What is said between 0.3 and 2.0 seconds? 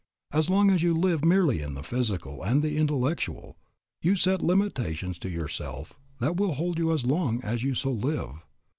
As long as you live merely in the